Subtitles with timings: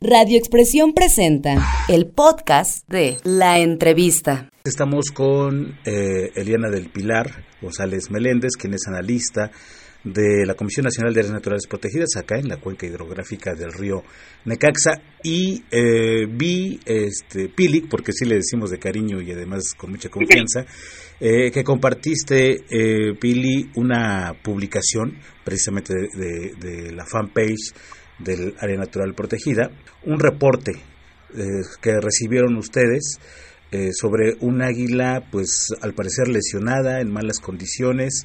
[0.00, 1.56] Radio Expresión presenta
[1.88, 4.50] el podcast de La Entrevista.
[4.62, 9.50] Estamos con eh, Eliana del Pilar González Meléndez, quien es analista
[10.04, 14.04] de la Comisión Nacional de Áreas Naturales Protegidas acá en la cuenca hidrográfica del río
[14.44, 19.90] Necaxa y eh, vi este Pili, porque sí le decimos de cariño y además con
[19.90, 20.64] mucha confianza,
[21.18, 27.72] eh, que compartiste eh, Pili una publicación precisamente de, de, la fanpage
[28.18, 29.70] del área natural protegida,
[30.04, 30.72] un reporte
[31.82, 33.18] que recibieron ustedes
[33.92, 38.24] sobre un águila, pues al parecer lesionada, en malas condiciones,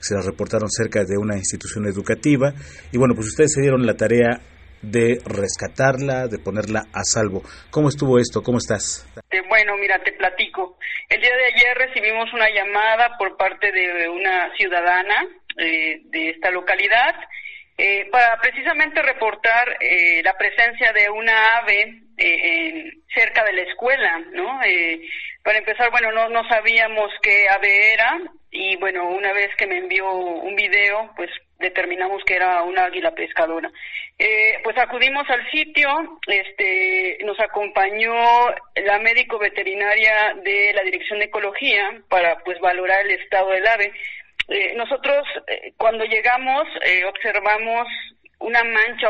[0.00, 2.52] se las reportaron cerca de una institución educativa
[2.92, 4.40] y bueno, pues ustedes se dieron la tarea
[4.82, 7.42] de rescatarla, de ponerla a salvo.
[7.70, 8.42] ¿Cómo estuvo esto?
[8.42, 9.06] ¿Cómo estás?
[9.48, 10.78] Bueno, mira, te platico.
[11.08, 15.28] El día de ayer recibimos una llamada por parte de una ciudadana
[15.58, 17.14] eh, de esta localidad
[17.82, 22.02] eh, para precisamente reportar eh, la presencia de una ave
[23.14, 24.60] cerca de la escuela, ¿no?
[25.42, 29.78] para empezar, bueno, no, no sabíamos qué ave era, y bueno, una vez que me
[29.78, 33.70] envió un video, pues determinamos que era una águila pescadora.
[34.18, 35.88] Eh, pues acudimos al sitio,
[36.26, 38.12] este, nos acompañó
[38.74, 43.92] la médico veterinaria de la Dirección de Ecología para pues valorar el estado del ave.
[44.50, 46.66] Eh, nosotros eh, cuando llegamos
[47.06, 47.86] observamos
[48.40, 49.08] una mancha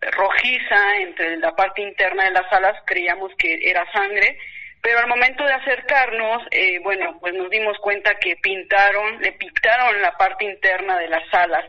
[0.00, 4.38] rojiza entre la parte interna de las alas, creíamos que era sangre,
[4.82, 10.00] pero al momento de acercarnos, eh, bueno, pues nos dimos cuenta que pintaron, le pintaron
[10.00, 11.64] la parte interna de las alas.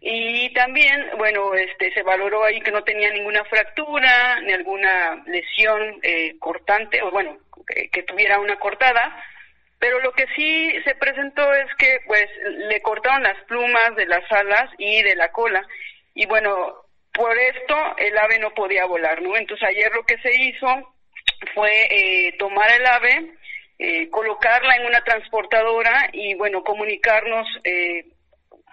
[0.00, 5.98] Y también, bueno, este, se valoró ahí que no tenía ninguna fractura, ni alguna lesión
[6.02, 7.36] eh, cortante, o bueno,
[7.92, 9.22] que tuviera una cortada.
[9.78, 12.26] Pero lo que sí se presentó es que, pues,
[12.68, 15.66] le cortaron las plumas de las alas y de la cola.
[16.14, 19.36] Y bueno, por esto el ave no podía volar, ¿no?
[19.36, 20.94] Entonces ayer lo que se hizo
[21.54, 23.32] fue eh, tomar el ave,
[23.78, 28.06] eh, colocarla en una transportadora y bueno comunicarnos eh,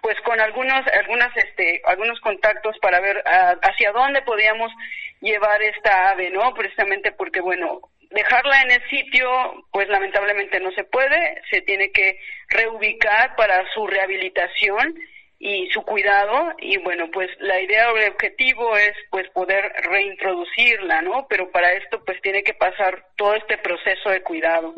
[0.02, 3.22] pues con algunos algunas este algunos contactos para ver
[3.62, 4.72] hacia dónde podíamos
[5.20, 7.82] llevar esta ave no precisamente porque bueno
[8.14, 9.28] dejarla en el sitio
[9.72, 11.42] pues lamentablemente no se puede.
[11.50, 12.20] Se tiene que
[12.50, 14.96] reubicar para su rehabilitación
[15.40, 16.54] y su cuidado.
[16.60, 21.74] Y bueno pues la idea o el objetivo es pues poder reintroducirla no pero para
[21.74, 24.74] esto pues tiene que pasar todo este proceso de cuidado.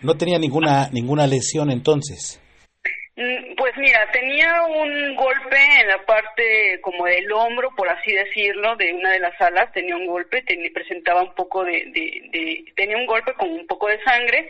[0.00, 2.40] No tenía ninguna ninguna lesión entonces
[3.56, 8.92] pues mira tenía un golpe en la parte como del hombro por así decirlo de
[8.92, 10.44] una de las alas tenía un golpe
[10.74, 14.48] presentaba un poco de, de tenía un golpe con un poco de sangre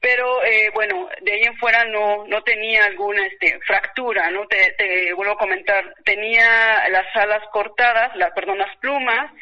[0.00, 4.46] pero eh, bueno, de ahí en fuera no no tenía alguna este fractura, ¿no?
[4.46, 9.32] Te, te vuelvo a comentar, tenía las alas cortadas, la, perdón, las plumas,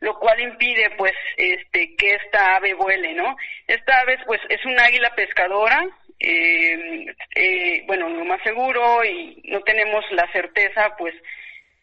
[0.00, 3.36] lo cual impide pues este que esta ave vuele, ¿no?
[3.66, 5.86] Esta ave pues es un águila pescadora,
[6.18, 11.14] eh, eh, bueno, lo más seguro y no tenemos la certeza pues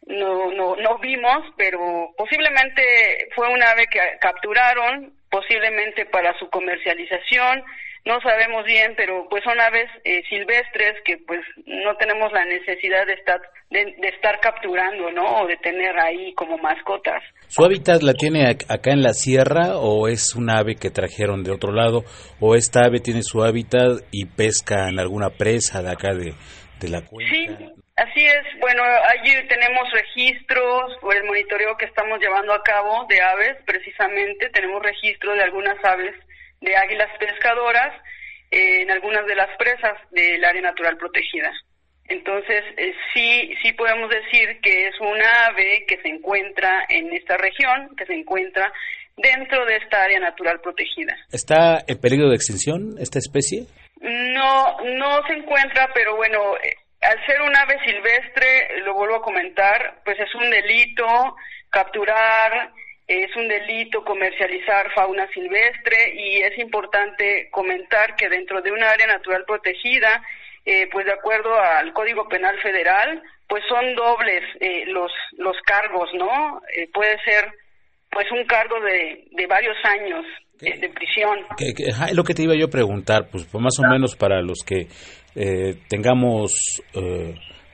[0.08, 7.64] no, no, no vimos, pero posiblemente fue un ave que capturaron, posiblemente para su comercialización,
[8.06, 13.08] no sabemos bien, pero pues son aves eh, silvestres que pues no tenemos la necesidad
[13.08, 13.42] de estar
[13.74, 15.42] de, estar capturando, ¿no?
[15.42, 17.24] O de tener ahí como mascotas.
[17.48, 21.52] ¿Su hábitat la tiene acá en la sierra o es un ave que trajeron de
[21.52, 22.04] otro lado
[22.40, 26.34] o esta ave tiene su hábitat y pesca en alguna presa de acá de,
[26.80, 27.34] de la cuenca?
[27.34, 27.48] Sí,
[27.96, 28.60] así es.
[28.62, 34.50] Bueno, allí tenemos registros por el monitoreo que estamos llevando a cabo de aves, precisamente
[34.50, 36.16] tenemos registro de algunas aves
[36.62, 37.92] de águilas pescadoras
[38.52, 41.52] en algunas de las presas del área natural protegida.
[42.10, 47.38] Entonces, eh, sí, sí podemos decir que es una ave que se encuentra en esta
[47.38, 48.72] región, que se encuentra
[49.18, 51.16] dentro de esta área natural protegida.
[51.32, 53.66] ¿Está en peligro de extinción esta especie?
[54.02, 59.22] No, no se encuentra, pero bueno, eh, al ser un ave silvestre, lo vuelvo a
[59.22, 61.36] comentar, pues es un delito
[61.70, 62.72] capturar,
[63.08, 69.08] es un delito comercializar fauna silvestre y es importante comentar que dentro de un área
[69.08, 70.24] natural protegida,
[70.66, 76.10] eh, pues de acuerdo al Código Penal Federal, pues son dobles eh, los los cargos,
[76.14, 76.62] ¿no?
[76.76, 77.52] Eh, puede ser
[78.12, 80.26] pues un cargo de, de varios años
[80.60, 81.40] de prisión.
[81.58, 84.60] Es lo que te iba yo a preguntar, pues, pues más o menos para los
[84.64, 84.88] que
[85.90, 86.54] tengamos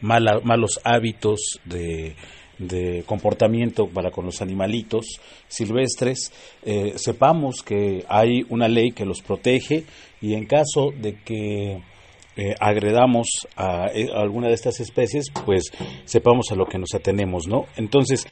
[0.01, 2.15] malos hábitos de
[2.59, 6.31] de comportamiento para con los animalitos silvestres,
[6.63, 9.85] eh, sepamos que hay una ley que los protege
[10.21, 11.81] y en caso de que
[12.39, 13.27] eh, agredamos
[13.57, 15.71] a, alguna de estas especies, pues
[16.06, 17.65] sepamos a lo que nos atenemos, ¿no?
[17.75, 18.25] Entonces,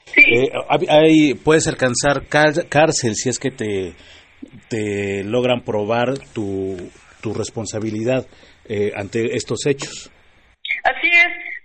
[0.87, 3.95] hay, puedes alcanzar cárcel si es que te,
[4.69, 6.77] te logran probar tu,
[7.19, 8.25] tu responsabilidad
[8.95, 10.09] ante estos hechos.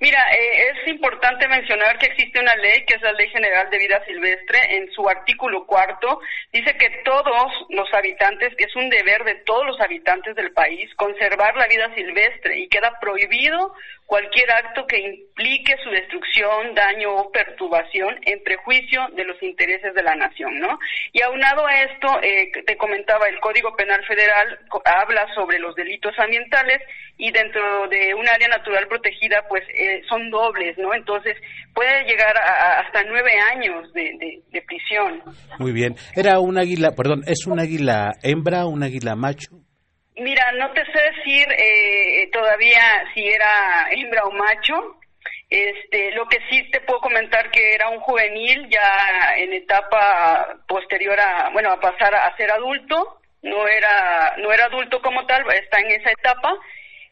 [0.02, 3.78] Mira, eh, es importante mencionar que existe una ley, que es la Ley General de
[3.78, 6.18] Vida Silvestre, en su artículo cuarto,
[6.52, 11.54] dice que todos los habitantes, es un deber de todos los habitantes del país, conservar
[11.54, 13.74] la vida silvestre y queda prohibido
[14.06, 20.02] cualquier acto que implique su destrucción, daño o perturbación en prejuicio de los intereses de
[20.02, 20.78] la nación, ¿no?
[21.12, 26.18] Y aunado a esto, eh, te comentaba, el Código Penal Federal habla sobre los delitos
[26.18, 26.82] ambientales
[27.16, 30.94] y dentro de un área natural protegida, pues eh, son dobles, ¿no?
[30.94, 31.36] Entonces
[31.74, 35.22] puede llegar a, hasta nueve años de, de, prisión.
[35.58, 35.94] Muy bien.
[36.14, 39.50] Era un águila, perdón, ¿es un águila hembra un águila macho?
[40.16, 42.82] Mira, no te sé decir eh, todavía
[43.14, 44.98] si era hembra o macho.
[45.48, 51.18] Este, lo que sí te puedo comentar que era un juvenil ya en etapa posterior
[51.20, 53.18] a, bueno, a pasar a ser adulto.
[53.42, 56.54] No era, no era adulto como tal, está en esa etapa.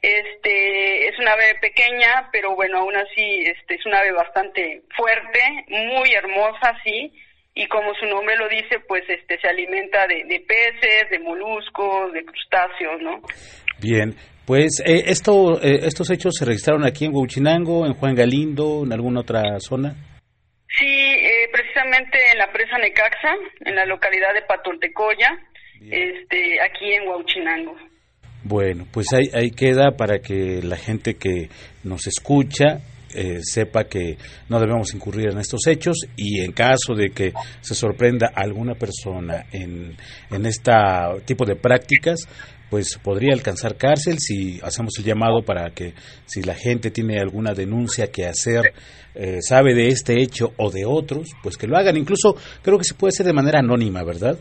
[0.02, 5.40] Este, es una ave pequeña, pero bueno, aún así, este, es una ave bastante fuerte,
[5.68, 7.12] muy hermosa, sí
[7.54, 12.24] y como su nombre lo dice, pues este se alimenta de, peces, de moluscos, de
[12.24, 13.20] crustáceos, ¿no?
[13.80, 14.14] Bien,
[14.46, 18.92] pues eh, esto, eh, estos hechos se registraron aquí en Huachinango, en Juan Galindo, en
[18.92, 19.94] alguna otra zona.
[20.68, 25.38] Sí, eh, precisamente en la presa Necaxa, en la localidad de Patoltecoya,
[25.90, 27.76] este, aquí en Huachinango.
[28.42, 31.48] Bueno, pues ahí, ahí queda para que la gente que
[31.84, 32.80] nos escucha
[33.14, 34.16] eh, sepa que
[34.48, 39.46] no debemos incurrir en estos hechos y en caso de que se sorprenda alguna persona
[39.50, 39.96] en,
[40.30, 40.72] en este
[41.24, 42.20] tipo de prácticas,
[42.70, 45.92] pues podría alcanzar cárcel si hacemos el llamado para que
[46.24, 48.72] si la gente tiene alguna denuncia que hacer,
[49.16, 51.96] eh, sabe de este hecho o de otros, pues que lo hagan.
[51.96, 54.38] Incluso creo que se puede hacer de manera anónima, ¿verdad?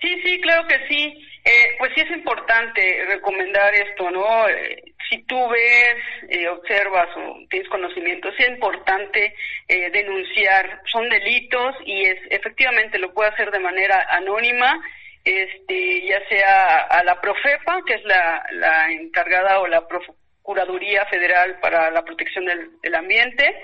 [0.00, 1.25] Sí, sí, claro que sí.
[1.48, 4.26] Eh, pues sí es importante recomendar esto, ¿no?
[5.08, 5.96] si tú ves,
[6.28, 9.32] eh, observas o tienes conocimiento, es importante
[9.68, 10.82] eh, denunciar.
[10.90, 14.82] Son delitos y es efectivamente lo puede hacer de manera anónima,
[15.24, 21.60] este, ya sea a la Profepa, que es la, la encargada o la Procuraduría Federal
[21.60, 23.54] para la Protección del, del Ambiente,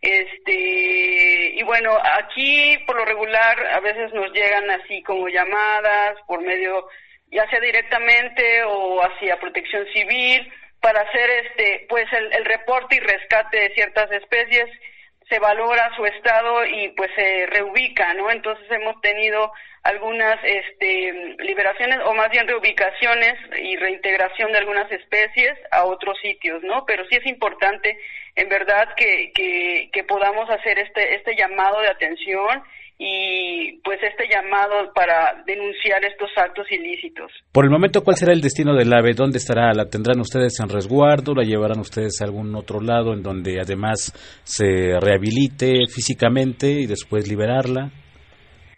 [0.00, 6.42] este y bueno aquí por lo regular a veces nos llegan así como llamadas por
[6.42, 6.88] medio
[7.32, 13.58] ya sea directamente o hacia protección civil para hacer este pues el, reporte y rescate
[13.58, 14.68] de ciertas especies
[15.28, 19.50] se valora su estado y pues se reubica no entonces hemos tenido
[19.82, 26.62] algunas este liberaciones o más bien reubicaciones y reintegración de algunas especies a otros sitios
[26.62, 27.98] no pero sí es importante
[28.34, 32.62] en verdad que, que, que podamos hacer este este llamado de atención
[32.98, 37.30] y pues este llamado para denunciar estos actos ilícitos.
[37.52, 39.14] Por el momento, ¿cuál será el destino del ave?
[39.14, 39.72] ¿Dónde estará?
[39.72, 41.34] ¿La tendrán ustedes en resguardo?
[41.34, 44.12] ¿La llevarán ustedes a algún otro lado en donde además
[44.44, 47.90] se rehabilite físicamente y después liberarla?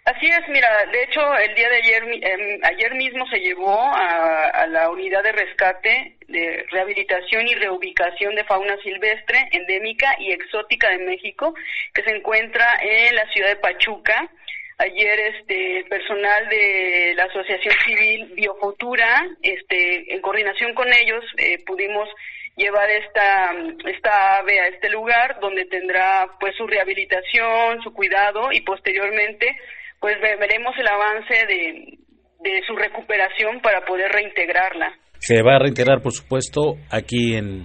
[0.07, 4.67] Así es, mira, de hecho el día de ayer, em, ayer mismo se llevó a,
[4.67, 10.99] la unidad de rescate, de rehabilitación y reubicación de fauna silvestre, endémica y exótica de
[10.99, 11.55] México,
[11.95, 14.29] que se encuentra en la ciudad de Pachuca.
[14.77, 22.11] Ayer este personal de la Asociación Civil Biofutura, este, en coordinación con ellos, eh, pudimos
[22.57, 23.55] llevar esta,
[23.87, 29.57] esta ave a este lugar donde tendrá pues su rehabilitación, su cuidado y posteriormente
[30.05, 31.99] pues veremos el avance de,
[32.41, 34.93] de su recuperación para poder reintegrarla.
[35.19, 37.65] Se va a reintegrar, por supuesto, aquí en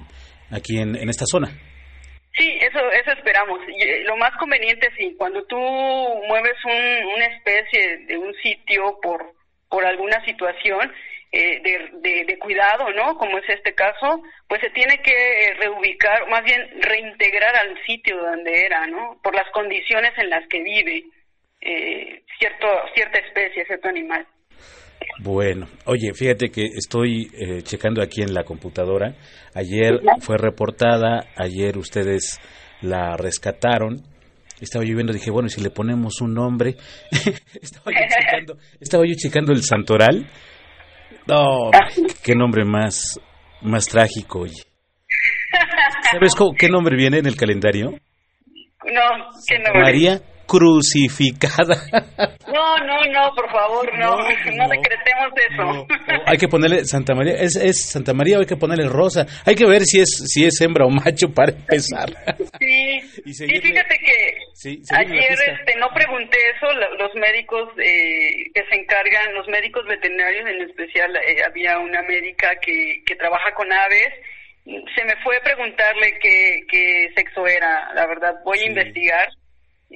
[0.50, 1.50] aquí en, esta zona.
[2.32, 3.60] Sí, eso eso esperamos.
[3.68, 9.34] Eh, lo más conveniente sí, cuando tú mueves un, una especie de un sitio por
[9.68, 10.94] por alguna situación
[11.34, 13.18] eh, de, de, cuidado, ¿no?
[13.18, 18.66] Como es este caso, pues se tiene que reubicar, más bien reintegrar al sitio donde
[18.66, 19.20] era, ¿no?
[19.22, 21.04] Por las condiciones en las que vive
[21.62, 24.26] eh, cierto, cierta especie, cierto animal.
[25.22, 29.16] Bueno, oye, fíjate que estoy eh, checando aquí en la computadora.
[29.54, 32.40] Ayer fue reportada, ayer ustedes
[32.82, 34.02] la rescataron.
[34.62, 36.76] Estaba yo viendo, dije, bueno, si le ponemos un nombre.
[37.62, 40.30] estaba, yo checando, estaba yo checando el santoral.
[41.28, 41.72] No,
[42.24, 43.20] qué nombre más,
[43.62, 44.64] más trágico, oye.
[46.12, 47.92] ¿Sabes qué nombre viene en el calendario?
[48.82, 49.82] No, ¿qué nombre?
[49.84, 51.78] María crucificada.
[52.50, 55.88] No, no, no, por favor, no, no, decretemos eso.
[56.26, 59.28] hay que ponerle Santa María, ¿Es, es Santa María o hay que ponerle rosa.
[59.46, 62.10] Hay que ver si es si es hembra o macho para empezar.
[62.60, 69.36] Sí, y, fíjate que ayer este, no pregunté eso, los médicos eh, que se encargan,
[69.36, 74.10] los médicos veterinarios en especial, eh, había una médica que, que trabaja con aves
[74.96, 79.28] se me fue preguntarle qué, qué sexo era, la verdad, voy a investigar,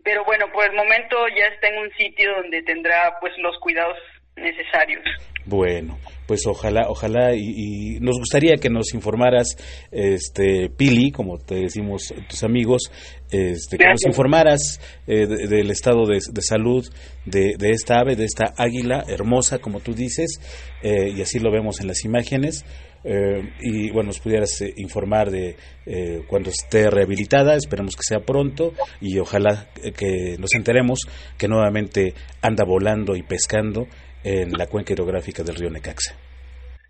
[0.02, 3.98] pero bueno, por el momento ya está en un sitio donde tendrá pues los cuidados
[4.36, 5.04] necesarios.
[5.46, 9.58] Bueno, pues ojalá, ojalá y, nos gustaría que nos informaras,
[9.92, 12.92] este Pili, como te decimos tus amigos,
[13.30, 16.86] este, que nos informaras eh, del estado de, salud
[17.26, 20.40] de, de, esta ave, de esta águila hermosa, como tú dices,
[20.82, 22.64] eh, y así lo vemos en las imágenes.
[23.04, 28.20] Eh, y bueno, nos pudieras eh, informar de eh, cuando esté rehabilitada, esperemos que sea
[28.20, 31.00] pronto y ojalá que nos enteremos
[31.38, 33.88] que nuevamente anda volando y pescando
[34.24, 36.16] en la cuenca hidrográfica del río Necaxa.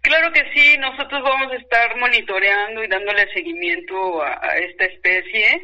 [0.01, 5.61] Claro que sí, nosotros vamos a estar monitoreando y dándole seguimiento a, a esta especie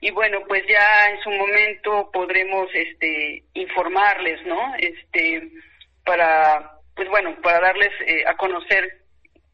[0.00, 4.74] y bueno, pues ya en su momento podremos este informarles, ¿no?
[4.78, 5.48] Este
[6.04, 7.92] para pues bueno, para darles
[8.26, 9.01] a conocer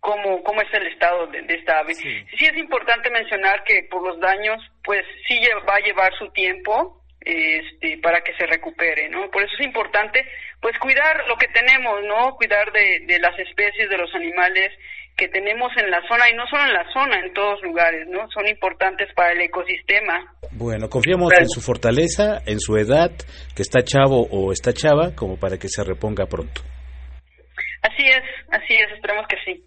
[0.00, 1.94] cómo, cómo es el estado de, esta ave.
[1.94, 2.24] Sí.
[2.32, 5.38] es importante mencionar que por los daños, pues sí
[5.68, 9.30] va a llevar su tiempo este, para que se recupere, ¿no?
[9.30, 10.24] Por eso es importante,
[10.60, 12.34] pues cuidar lo que tenemos, ¿no?
[12.36, 14.70] Cuidar de, de las especies, de los animales
[15.18, 18.30] que tenemos en la zona y no solo en la zona, en todos lugares, ¿no?
[18.30, 20.32] Son importantes para el ecosistema.
[20.52, 23.10] Bueno, confiamos en su fortaleza, en su edad,
[23.54, 26.62] que está chavo o está chava, como para que se reponga pronto.
[27.82, 29.64] Así es, así es, esperemos que sí.